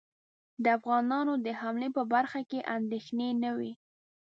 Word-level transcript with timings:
د 0.63 0.65
افغانانو 0.77 1.33
د 1.45 1.47
حملې 1.59 1.89
په 1.97 2.03
برخه 2.13 2.41
کې 2.49 2.59
اندېښنې 2.75 3.29
نه 3.43 3.51
وې. 3.57 3.71